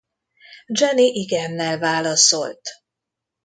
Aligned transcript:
Jennie 0.73 1.11
igennel 1.15 1.77
válaszolt. 1.79 2.69